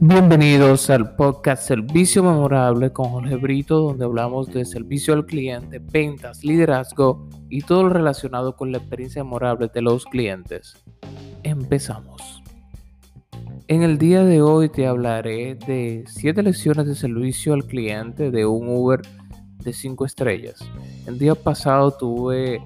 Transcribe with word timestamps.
Bienvenidos 0.00 0.88
al 0.90 1.16
podcast 1.16 1.66
Servicio 1.66 2.22
Memorable 2.22 2.92
con 2.92 3.10
Jorge 3.10 3.36
Brito, 3.36 3.80
donde 3.80 4.04
hablamos 4.04 4.46
de 4.46 4.64
servicio 4.64 5.12
al 5.12 5.26
cliente, 5.26 5.80
ventas, 5.80 6.44
liderazgo 6.44 7.28
y 7.50 7.62
todo 7.62 7.82
lo 7.82 7.88
relacionado 7.90 8.56
con 8.56 8.72
la 8.72 8.78
experiencia 8.78 9.24
memorable 9.24 9.68
de 9.72 9.82
los 9.82 10.04
clientes. 10.06 10.76
Empezamos. 11.42 12.42
En 13.66 13.82
el 13.82 13.98
día 13.98 14.24
de 14.24 14.40
hoy 14.40 14.68
te 14.68 14.86
hablaré 14.86 15.56
de 15.56 16.04
7 16.06 16.42
lecciones 16.42 16.86
de 16.86 16.94
servicio 16.94 17.52
al 17.52 17.66
cliente 17.66 18.30
de 18.30 18.46
un 18.46 18.68
Uber 18.68 19.02
de 19.62 19.72
5 19.72 20.06
estrellas. 20.06 20.58
El 21.06 21.18
día 21.18 21.34
pasado 21.34 21.90
tuve 21.90 22.62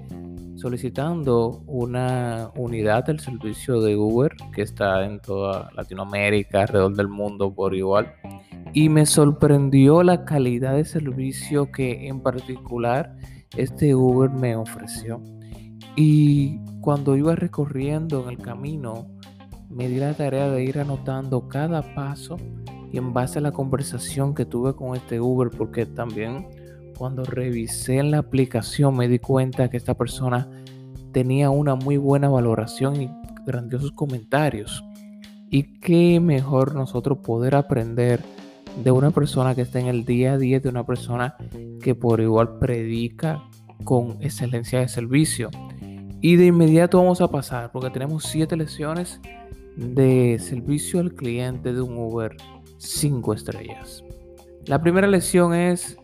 solicitando 0.63 1.61
una 1.67 2.49
unidad 2.55 3.03
del 3.03 3.19
servicio 3.19 3.81
de 3.81 3.97
Uber 3.97 4.31
que 4.55 4.61
está 4.61 5.03
en 5.03 5.19
toda 5.19 5.69
Latinoamérica, 5.75 6.61
alrededor 6.61 6.95
del 6.95 7.09
mundo 7.09 7.53
por 7.53 7.75
igual. 7.75 8.13
Y 8.71 8.87
me 8.87 9.05
sorprendió 9.05 10.03
la 10.03 10.23
calidad 10.23 10.75
de 10.75 10.85
servicio 10.85 11.69
que 11.69 12.07
en 12.07 12.21
particular 12.21 13.13
este 13.57 13.93
Uber 13.93 14.29
me 14.29 14.55
ofreció. 14.55 15.21
Y 15.97 16.59
cuando 16.79 17.17
iba 17.17 17.35
recorriendo 17.35 18.23
en 18.23 18.29
el 18.29 18.37
camino, 18.37 19.09
me 19.69 19.89
di 19.89 19.97
la 19.97 20.13
tarea 20.13 20.49
de 20.49 20.63
ir 20.63 20.79
anotando 20.79 21.49
cada 21.49 21.93
paso 21.93 22.37
y 22.89 22.97
en 22.97 23.11
base 23.11 23.39
a 23.39 23.41
la 23.41 23.51
conversación 23.51 24.33
que 24.33 24.45
tuve 24.45 24.77
con 24.77 24.95
este 24.95 25.19
Uber, 25.19 25.49
porque 25.49 25.85
también 25.85 26.47
cuando 27.03 27.25
revisé 27.25 27.97
en 27.97 28.11
la 28.11 28.19
aplicación 28.19 28.95
me 28.95 29.09
di 29.09 29.19
cuenta 29.19 29.69
que 29.69 29.75
esta 29.75 29.93
persona 29.93 30.47
tenía 31.11 31.49
una 31.49 31.75
muy 31.75 31.97
buena 31.97 32.29
valoración 32.29 33.01
y 33.01 33.11
grandiosos 33.45 33.91
comentarios. 33.91 34.85
Y 35.49 35.63
qué 35.81 36.21
mejor 36.21 36.73
nosotros 36.75 37.17
poder 37.17 37.55
aprender 37.55 38.21
de 38.81 38.91
una 38.91 39.11
persona 39.11 39.53
que 39.53 39.63
está 39.63 39.81
en 39.81 39.87
el 39.87 40.05
día 40.05 40.31
a 40.31 40.37
día, 40.37 40.61
de 40.61 40.69
una 40.69 40.85
persona 40.85 41.35
que 41.81 41.93
por 41.93 42.21
igual 42.21 42.57
predica 42.57 43.43
con 43.83 44.15
excelencia 44.21 44.79
de 44.79 44.87
servicio. 44.87 45.49
Y 46.21 46.37
de 46.37 46.45
inmediato 46.45 46.99
vamos 46.99 47.19
a 47.19 47.27
pasar, 47.27 47.69
porque 47.73 47.89
tenemos 47.89 48.23
siete 48.23 48.55
lecciones 48.55 49.19
de 49.75 50.37
servicio 50.39 51.01
al 51.01 51.13
cliente 51.13 51.73
de 51.73 51.81
un 51.81 51.97
Uber 51.97 52.37
5 52.77 53.33
estrellas. 53.33 54.05
La 54.67 54.81
primera 54.81 55.07
lección 55.07 55.53
es 55.53 55.97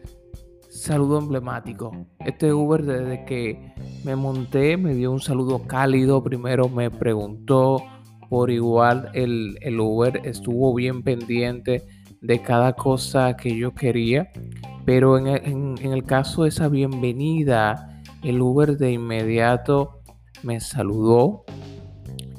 saludo 0.80 1.19
emblemático. 1.19 1.91
Este 2.19 2.53
Uber 2.53 2.85
desde 2.85 3.25
que 3.25 3.73
me 4.05 4.16
monté 4.16 4.77
me 4.77 4.94
dio 4.94 5.11
un 5.11 5.19
saludo 5.19 5.63
cálido. 5.67 6.23
Primero 6.23 6.69
me 6.69 6.89
preguntó 6.89 7.83
por 8.30 8.49
igual 8.49 9.09
el, 9.13 9.58
el 9.61 9.80
Uber 9.80 10.21
estuvo 10.23 10.73
bien 10.73 11.03
pendiente 11.03 11.83
de 12.21 12.41
cada 12.41 12.73
cosa 12.73 13.36
que 13.36 13.55
yo 13.58 13.73
quería. 13.73 14.31
Pero 14.86 15.17
en, 15.17 15.27
en 15.27 15.91
el 15.91 16.05
caso 16.05 16.44
de 16.44 16.49
esa 16.49 16.69
bienvenida, 16.69 18.02
el 18.23 18.41
Uber 18.41 18.77
de 18.77 18.93
inmediato 18.93 20.02
me 20.43 20.59
saludó. 20.61 21.43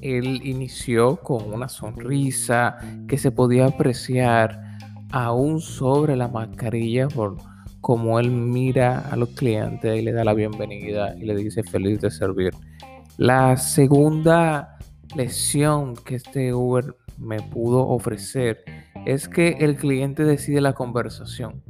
Él 0.00 0.40
inició 0.44 1.16
con 1.16 1.52
una 1.52 1.68
sonrisa 1.68 2.78
que 3.06 3.18
se 3.18 3.30
podía 3.30 3.66
apreciar 3.66 4.78
aún 5.12 5.60
sobre 5.60 6.16
la 6.16 6.28
mascarilla 6.28 7.08
por 7.08 7.36
como 7.80 8.18
él 8.20 8.30
mira 8.30 9.00
a 9.10 9.16
los 9.16 9.30
clientes 9.30 9.98
y 9.98 10.02
le 10.02 10.12
da 10.12 10.24
la 10.24 10.34
bienvenida 10.34 11.14
y 11.16 11.24
le 11.24 11.34
dice 11.36 11.62
feliz 11.62 12.00
de 12.00 12.10
servir. 12.10 12.52
La 13.16 13.56
segunda 13.56 14.78
lección 15.14 15.94
que 15.94 16.16
este 16.16 16.54
Uber 16.54 16.96
me 17.18 17.40
pudo 17.40 17.86
ofrecer 17.88 18.64
es 19.06 19.28
que 19.28 19.56
el 19.60 19.76
cliente 19.76 20.24
decide 20.24 20.60
la 20.60 20.72
conversación. 20.72 21.62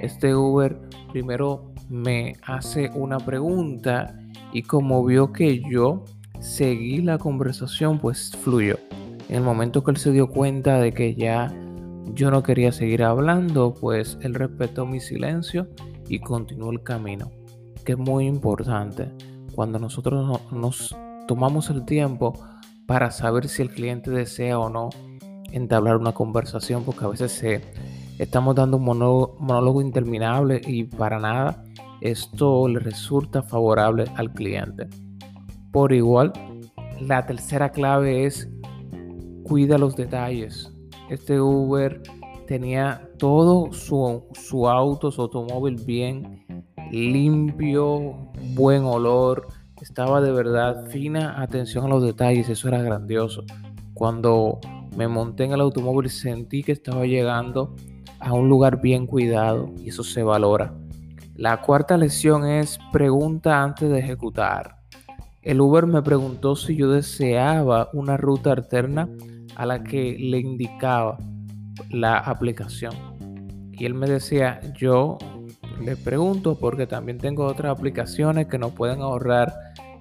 Este 0.00 0.34
Uber 0.34 0.80
primero 1.12 1.72
me 1.88 2.34
hace 2.42 2.90
una 2.94 3.18
pregunta 3.18 4.18
y 4.52 4.62
como 4.62 5.04
vio 5.04 5.32
que 5.32 5.62
yo 5.70 6.04
seguí 6.40 7.00
la 7.02 7.18
conversación, 7.18 7.98
pues 7.98 8.32
fluyó. 8.42 8.78
En 9.28 9.36
el 9.36 9.42
momento 9.42 9.82
que 9.84 9.92
él 9.92 9.96
se 9.96 10.12
dio 10.12 10.28
cuenta 10.28 10.80
de 10.80 10.92
que 10.92 11.14
ya 11.14 11.54
yo 12.14 12.30
no 12.30 12.42
quería 12.42 12.72
seguir 12.72 13.02
hablando, 13.04 13.74
pues 13.74 14.18
él 14.20 14.34
respetó 14.34 14.86
mi 14.86 15.00
silencio 15.00 15.68
y 16.08 16.18
continuó 16.18 16.70
el 16.70 16.82
camino, 16.82 17.30
que 17.84 17.92
es 17.92 17.98
muy 17.98 18.26
importante 18.26 19.08
cuando 19.54 19.78
nosotros 19.78 20.40
nos 20.52 20.94
tomamos 21.26 21.70
el 21.70 21.84
tiempo 21.84 22.34
para 22.86 23.10
saber 23.10 23.48
si 23.48 23.62
el 23.62 23.70
cliente 23.70 24.10
desea 24.10 24.58
o 24.58 24.68
no 24.68 24.90
entablar 25.52 25.96
una 25.96 26.12
conversación, 26.12 26.84
porque 26.84 27.04
a 27.04 27.08
veces 27.08 27.62
estamos 28.18 28.54
dando 28.54 28.76
un 28.76 28.84
monólogo 28.84 29.80
interminable 29.80 30.60
y 30.66 30.84
para 30.84 31.18
nada 31.18 31.64
esto 32.00 32.68
le 32.68 32.80
resulta 32.80 33.42
favorable 33.42 34.04
al 34.16 34.32
cliente. 34.32 34.88
Por 35.70 35.92
igual, 35.92 36.32
la 37.00 37.24
tercera 37.24 37.70
clave 37.70 38.26
es 38.26 38.50
cuida 39.44 39.78
los 39.78 39.96
detalles 39.96 40.72
este 41.10 41.40
Uber 41.40 42.02
tenía 42.46 43.08
todo 43.18 43.72
su, 43.72 44.68
auto, 44.68 45.10
su 45.10 45.22
automóvil 45.22 45.76
bien 45.84 46.44
limpio, 46.90 48.30
buen 48.54 48.84
olor, 48.84 49.48
estaba 49.80 50.20
de 50.20 50.32
verdad 50.32 50.86
fina 50.86 51.40
atención 51.40 51.86
a 51.86 51.88
los 51.88 52.02
detalles, 52.02 52.48
eso 52.48 52.68
era 52.68 52.82
grandioso. 52.82 53.44
Cuando 53.94 54.60
me 54.96 55.08
monté 55.08 55.44
en 55.44 55.52
el 55.52 55.60
automóvil 55.60 56.10
sentí 56.10 56.62
que 56.62 56.72
estaba 56.72 57.06
llegando 57.06 57.74
a 58.20 58.32
un 58.34 58.48
lugar 58.48 58.80
bien 58.80 59.06
cuidado 59.06 59.70
y 59.78 59.88
eso 59.88 60.04
se 60.04 60.22
valora. 60.22 60.74
La 61.34 61.62
cuarta 61.62 61.96
lección 61.96 62.46
es 62.46 62.78
pregunta 62.92 63.62
antes 63.62 63.90
de 63.90 63.98
ejecutar. 63.98 64.76
El 65.40 65.60
Uber 65.60 65.86
me 65.86 66.02
preguntó 66.02 66.54
si 66.54 66.76
yo 66.76 66.90
deseaba 66.90 67.88
una 67.92 68.16
ruta 68.16 68.52
alterna 68.52 69.08
a 69.56 69.66
la 69.66 69.82
que 69.82 70.16
le 70.18 70.38
indicaba 70.38 71.18
la 71.90 72.18
aplicación. 72.18 72.94
Y 73.72 73.84
él 73.84 73.94
me 73.94 74.08
decía, 74.08 74.60
yo 74.76 75.18
le 75.82 75.96
pregunto 75.96 76.56
porque 76.58 76.86
también 76.86 77.18
tengo 77.18 77.44
otras 77.44 77.76
aplicaciones 77.76 78.46
que 78.46 78.58
nos 78.58 78.72
pueden 78.72 79.00
ahorrar 79.00 79.52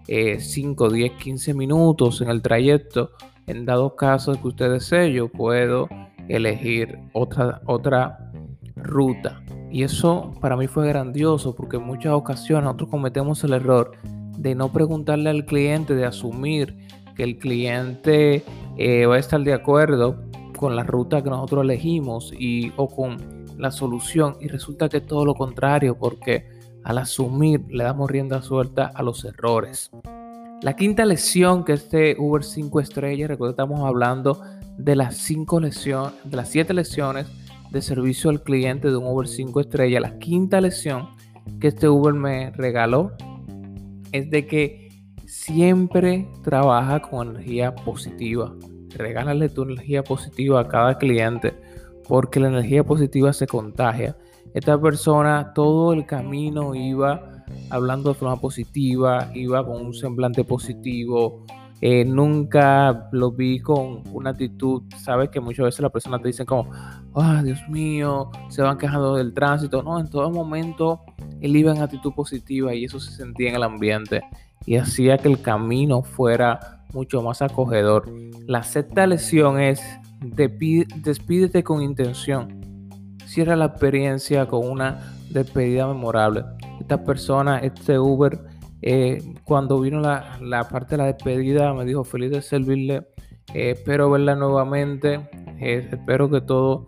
5, 0.07 0.89
10, 0.89 1.11
15 1.13 1.53
minutos 1.53 2.21
en 2.21 2.29
el 2.29 2.41
trayecto. 2.41 3.11
En 3.47 3.65
dado 3.65 3.95
caso 3.95 4.39
que 4.39 4.47
usted 4.47 4.71
desee, 4.71 5.13
yo 5.13 5.29
puedo 5.29 5.87
elegir 6.27 6.99
otra, 7.13 7.61
otra 7.65 8.31
ruta. 8.75 9.41
Y 9.71 9.83
eso 9.83 10.33
para 10.41 10.57
mí 10.57 10.67
fue 10.67 10.87
grandioso 10.87 11.55
porque 11.55 11.77
en 11.77 11.83
muchas 11.83 12.13
ocasiones 12.13 12.65
nosotros 12.65 12.89
cometemos 12.89 13.43
el 13.43 13.53
error 13.53 13.91
de 14.37 14.55
no 14.55 14.71
preguntarle 14.71 15.29
al 15.29 15.45
cliente, 15.45 15.95
de 15.95 16.05
asumir 16.05 16.77
que 17.15 17.23
el 17.23 17.37
cliente 17.37 18.43
eh, 18.77 19.05
va 19.05 19.15
a 19.15 19.19
estar 19.19 19.41
de 19.41 19.53
acuerdo 19.53 20.23
con 20.57 20.75
la 20.75 20.83
ruta 20.83 21.23
que 21.23 21.29
nosotros 21.29 21.63
elegimos 21.63 22.33
y, 22.37 22.71
o 22.77 22.87
con 22.87 23.17
la 23.57 23.71
solución 23.71 24.37
y 24.39 24.47
resulta 24.47 24.89
que 24.89 24.97
es 24.97 25.05
todo 25.05 25.25
lo 25.25 25.33
contrario 25.33 25.97
porque 25.97 26.47
al 26.83 26.97
asumir 26.97 27.63
le 27.69 27.83
damos 27.83 28.09
rienda 28.09 28.41
suelta 28.41 28.91
a 28.93 29.03
los 29.03 29.23
errores. 29.25 29.91
La 30.61 30.75
quinta 30.75 31.05
lección 31.05 31.63
que 31.63 31.73
este 31.73 32.15
Uber 32.19 32.43
5 32.43 32.79
estrellas, 32.79 33.29
recuerda 33.29 33.51
estamos 33.51 33.81
hablando 33.81 34.41
de 34.77 34.95
las 34.95 35.17
cinco 35.17 35.59
lecciones, 35.59 36.13
de 36.23 36.37
las 36.37 36.49
siete 36.49 36.73
lecciones 36.73 37.27
de 37.71 37.81
servicio 37.81 38.29
al 38.29 38.43
cliente 38.43 38.89
de 38.89 38.97
un 38.97 39.07
Uber 39.07 39.27
5 39.27 39.59
estrellas. 39.59 40.01
La 40.01 40.19
quinta 40.19 40.61
lección 40.61 41.09
que 41.59 41.69
este 41.69 41.87
Uber 41.87 42.13
me 42.13 42.51
regaló 42.51 43.11
es 44.11 44.29
de 44.29 44.45
que 44.45 44.80
siempre 45.31 46.27
trabaja 46.43 47.01
con 47.01 47.29
energía 47.29 47.73
positiva. 47.73 48.53
Regálale 48.89 49.47
tu 49.47 49.63
energía 49.63 50.03
positiva 50.03 50.59
a 50.59 50.67
cada 50.67 50.97
cliente 50.97 51.53
porque 52.05 52.41
la 52.41 52.49
energía 52.49 52.83
positiva 52.83 53.31
se 53.31 53.47
contagia. 53.47 54.17
Esta 54.53 54.79
persona 54.79 55.53
todo 55.55 55.93
el 55.93 56.05
camino 56.05 56.75
iba 56.75 57.45
hablando 57.69 58.09
de 58.09 58.15
forma 58.15 58.35
positiva, 58.41 59.31
iba 59.33 59.65
con 59.65 59.85
un 59.85 59.93
semblante 59.93 60.43
positivo. 60.43 61.45
Eh, 61.79 62.03
nunca 62.03 63.07
lo 63.13 63.31
vi 63.31 63.61
con 63.61 64.03
una 64.11 64.31
actitud, 64.31 64.83
sabes 64.97 65.29
que 65.29 65.39
muchas 65.39 65.63
veces 65.63 65.79
las 65.79 65.91
personas 65.91 66.21
te 66.21 66.27
dicen 66.27 66.45
como, 66.45 66.69
ah, 67.15 67.41
Dios 67.41 67.61
mío, 67.69 68.29
se 68.49 68.61
van 68.61 68.77
quejando 68.77 69.15
del 69.15 69.33
tránsito. 69.33 69.81
No, 69.81 69.97
en 69.97 70.09
todo 70.09 70.29
momento 70.29 70.99
él 71.39 71.55
iba 71.55 71.71
en 71.71 71.81
actitud 71.81 72.11
positiva 72.13 72.75
y 72.75 72.83
eso 72.83 72.99
se 72.99 73.11
sentía 73.11 73.49
en 73.49 73.55
el 73.55 73.63
ambiente 73.63 74.21
y 74.65 74.77
hacía 74.77 75.17
que 75.17 75.27
el 75.27 75.41
camino 75.41 76.03
fuera 76.03 76.85
mucho 76.93 77.21
más 77.21 77.41
acogedor. 77.41 78.11
La 78.47 78.63
sexta 78.63 79.07
lección 79.07 79.59
es 79.59 79.81
despídete 80.21 81.63
con 81.63 81.81
intención. 81.81 82.61
Cierra 83.25 83.55
la 83.55 83.65
experiencia 83.65 84.45
con 84.47 84.67
una 84.67 85.15
despedida 85.29 85.87
memorable. 85.87 86.43
Esta 86.79 87.03
persona, 87.03 87.59
este 87.59 87.99
Uber, 87.99 88.39
Eh, 88.83 89.21
cuando 89.43 89.79
vino 89.79 89.99
la, 89.99 90.67
parte 90.71 90.91
de 90.91 90.97
la 90.97 91.05
despedida, 91.05 91.71
me 91.73 91.85
dijo 91.85 92.03
feliz 92.03 92.31
de 92.31 92.41
servirle. 92.41 93.07
Eh, 93.53 93.71
espero 93.75 94.09
verla 94.09 94.35
nuevamente. 94.35 95.29
Eh, 95.59 95.87
espero 95.91 96.31
que 96.31 96.41
todo 96.41 96.87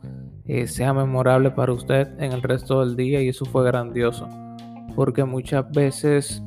sea 0.66 0.92
memorable 0.92 1.52
para 1.52 1.72
usted 1.72 2.20
en 2.20 2.32
el 2.34 2.42
resto 2.42 2.84
del 2.84 2.96
día 2.96 3.22
y 3.22 3.30
eso 3.30 3.46
fue 3.46 3.64
grandioso. 3.64 4.28
Porque 4.96 5.24
muchas 5.24 5.70
veces 5.72 6.42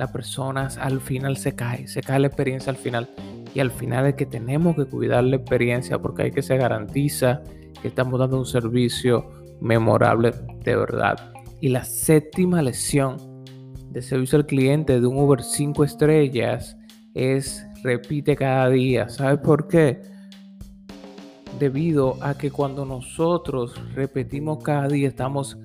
las 0.00 0.10
personas 0.10 0.78
al 0.78 0.98
final 1.02 1.36
se 1.36 1.54
cae, 1.54 1.86
se 1.86 2.00
cae 2.00 2.18
la 2.20 2.28
experiencia 2.28 2.70
al 2.70 2.78
final. 2.78 3.10
Y 3.54 3.60
al 3.60 3.70
final 3.70 4.06
es 4.06 4.14
que 4.14 4.24
tenemos 4.24 4.74
que 4.74 4.86
cuidar 4.86 5.24
la 5.24 5.36
experiencia 5.36 5.98
porque 5.98 6.22
hay 6.22 6.30
que 6.30 6.40
se 6.40 6.56
garantiza 6.56 7.42
que 7.82 7.88
estamos 7.88 8.18
dando 8.18 8.38
un 8.38 8.46
servicio 8.46 9.30
memorable 9.60 10.32
de 10.64 10.74
verdad. 10.74 11.32
Y 11.60 11.68
la 11.68 11.84
séptima 11.84 12.62
lección 12.62 13.44
de 13.90 14.00
servicio 14.00 14.38
al 14.38 14.46
cliente 14.46 14.98
de 14.98 15.06
un 15.06 15.18
Uber 15.18 15.42
5 15.42 15.84
estrellas 15.84 16.78
es 17.12 17.66
repite 17.82 18.36
cada 18.36 18.70
día. 18.70 19.10
¿Sabes 19.10 19.40
por 19.40 19.68
qué? 19.68 20.00
Debido 21.58 22.16
a 22.22 22.38
que 22.38 22.50
cuando 22.50 22.86
nosotros 22.86 23.74
repetimos 23.94 24.64
cada 24.64 24.88
día 24.88 25.08
estamos 25.08 25.58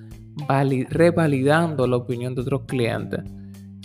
revalidando 0.90 1.86
la 1.86 1.96
opinión 1.96 2.34
de 2.34 2.42
otros 2.42 2.64
clientes. 2.66 3.22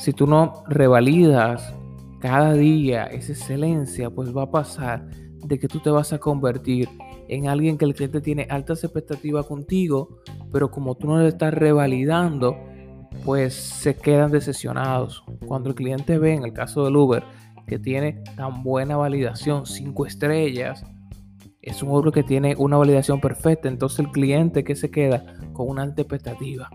Si 0.01 0.13
tú 0.13 0.25
no 0.25 0.63
revalidas 0.68 1.75
cada 2.19 2.53
día 2.53 3.03
esa 3.03 3.33
excelencia, 3.33 4.09
pues 4.09 4.36
va 4.36 4.42
a 4.42 4.50
pasar 4.50 5.06
de 5.45 5.59
que 5.59 5.68
tú 5.68 5.80
te 5.80 5.92
vas 5.92 6.12
a 6.12 6.18
convertir 6.18 6.89
en 7.27 7.48
alguien 7.48 7.77
que 7.77 7.86
el 7.86 7.94
cliente 7.94 8.19
tiene 8.19 8.48
altas 8.50 8.83
expectativas 8.83 9.45
contigo, 9.45 10.18
pero 10.51 10.71
como 10.71 10.95
tú 10.95 11.06
no 11.06 11.19
le 11.19 11.27
estás 11.27 11.53
revalidando, 11.53 12.57
pues 13.24 13.53
se 13.53 13.95
quedan 13.95 14.31
decepcionados. 14.31 15.24
Cuando 15.45 15.69
el 15.69 15.75
cliente 15.75 16.18
ve, 16.18 16.33
en 16.33 16.45
el 16.45 16.53
caso 16.53 16.83
del 16.83 16.95
Uber, 16.95 17.24
que 17.68 17.77
tiene 17.77 18.24
tan 18.36 18.63
buena 18.63 18.98
validación, 18.98 19.68
5 19.68 20.07
estrellas, 20.07 20.83
es 21.62 21.83
un 21.83 21.89
Uber 21.89 22.12
que 22.12 22.24
tiene 22.24 22.56
una 22.57 22.77
validación 22.77 23.21
perfecta, 23.21 23.69
entonces 23.69 24.00
el 24.00 24.09
cliente 24.09 24.63
que 24.63 24.75
se 24.75 24.89
queda 24.89 25.24
con 25.53 25.69
una 25.69 25.83
alta 25.83 26.01
expectativa 26.01 26.71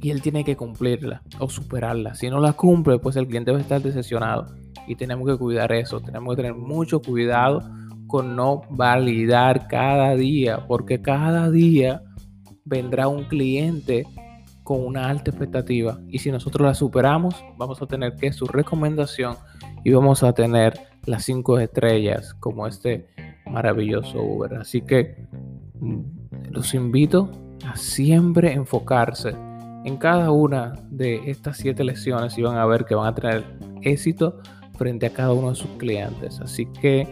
y 0.00 0.10
él 0.10 0.22
tiene 0.22 0.44
que 0.44 0.56
cumplirla 0.56 1.22
o 1.38 1.48
superarla. 1.48 2.14
Si 2.14 2.30
no 2.30 2.40
la 2.40 2.52
cumple, 2.52 2.98
pues 2.98 3.16
el 3.16 3.26
cliente 3.26 3.50
va 3.50 3.58
a 3.58 3.60
estar 3.62 3.82
decepcionado 3.82 4.46
y 4.86 4.94
tenemos 4.94 5.28
que 5.28 5.36
cuidar 5.36 5.72
eso, 5.72 6.00
tenemos 6.00 6.34
que 6.34 6.42
tener 6.42 6.54
mucho 6.54 7.00
cuidado 7.00 7.62
con 8.06 8.36
no 8.36 8.62
validar 8.70 9.68
cada 9.68 10.14
día, 10.14 10.66
porque 10.66 11.02
cada 11.02 11.50
día 11.50 12.02
vendrá 12.64 13.08
un 13.08 13.24
cliente 13.24 14.06
con 14.62 14.84
una 14.84 15.08
alta 15.08 15.30
expectativa 15.30 15.98
y 16.08 16.18
si 16.18 16.30
nosotros 16.30 16.66
la 16.66 16.74
superamos, 16.74 17.34
vamos 17.56 17.80
a 17.82 17.86
tener 17.86 18.16
que 18.16 18.32
su 18.32 18.46
recomendación 18.46 19.36
y 19.84 19.92
vamos 19.92 20.22
a 20.22 20.32
tener 20.32 20.74
las 21.06 21.24
cinco 21.24 21.58
estrellas 21.58 22.34
como 22.34 22.66
este 22.66 23.08
maravilloso 23.46 24.22
Uber. 24.22 24.54
Así 24.54 24.82
que 24.82 25.26
mm, 25.80 26.00
los 26.50 26.74
invito 26.74 27.30
a 27.66 27.76
siempre 27.76 28.52
enfocarse 28.52 29.47
en 29.84 29.96
cada 29.96 30.30
una 30.30 30.74
de 30.90 31.30
estas 31.30 31.56
siete 31.56 31.84
lecciones 31.84 32.36
y 32.38 32.42
van 32.42 32.56
a 32.56 32.66
ver 32.66 32.84
que 32.84 32.94
van 32.94 33.06
a 33.06 33.14
tener 33.14 33.44
éxito 33.82 34.40
frente 34.76 35.06
a 35.06 35.10
cada 35.10 35.32
uno 35.32 35.50
de 35.50 35.56
sus 35.56 35.70
clientes. 35.78 36.40
Así 36.40 36.66
que 36.80 37.06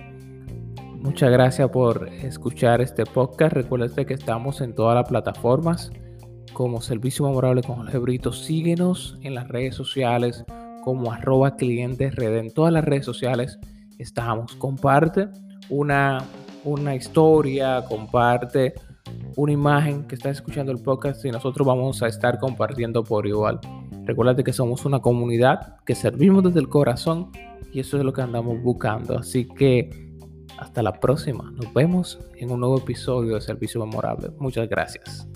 Muchas 1.06 1.30
gracias 1.30 1.70
por 1.70 2.08
escuchar 2.08 2.80
este 2.80 3.06
podcast. 3.06 3.52
Recuerda 3.52 4.04
que 4.04 4.14
estamos 4.14 4.60
en 4.60 4.74
todas 4.74 4.96
las 4.96 5.08
plataformas 5.08 5.92
como 6.52 6.80
Servicio 6.80 7.26
Memorable 7.26 7.62
con 7.62 7.76
Jorge 7.76 7.98
Brito. 7.98 8.32
Síguenos 8.32 9.16
en 9.22 9.36
las 9.36 9.46
redes 9.46 9.76
sociales 9.76 10.44
como 10.82 11.12
arroba 11.12 11.54
clientes. 11.54 12.12
En 12.18 12.52
todas 12.52 12.72
las 12.72 12.84
redes 12.84 13.04
sociales 13.04 13.60
estamos. 13.98 14.56
Comparte 14.56 15.28
una, 15.68 16.24
una 16.64 16.96
historia, 16.96 17.84
comparte 17.88 18.74
una 19.36 19.52
imagen 19.52 20.06
que 20.06 20.14
estás 20.14 20.36
escuchando 20.36 20.72
el 20.72 20.78
podcast 20.78 21.24
y 21.24 21.30
nosotros 21.30 21.66
vamos 21.66 22.02
a 22.02 22.08
estar 22.08 22.38
compartiendo 22.38 23.04
por 23.04 23.26
igual. 23.26 23.60
Recuerda 24.04 24.42
que 24.42 24.52
somos 24.52 24.84
una 24.84 25.00
comunidad 25.00 25.76
que 25.84 25.94
servimos 25.94 26.44
desde 26.44 26.60
el 26.60 26.68
corazón 26.68 27.30
y 27.72 27.80
eso 27.80 27.98
es 27.98 28.04
lo 28.04 28.12
que 28.12 28.22
andamos 28.22 28.62
buscando. 28.62 29.18
Así 29.18 29.46
que 29.46 30.06
hasta 30.58 30.82
la 30.82 30.92
próxima. 30.92 31.50
Nos 31.52 31.72
vemos 31.74 32.18
en 32.36 32.50
un 32.50 32.60
nuevo 32.60 32.78
episodio 32.78 33.34
de 33.34 33.40
Servicio 33.40 33.84
Memorable. 33.84 34.30
Muchas 34.38 34.68
gracias. 34.68 35.28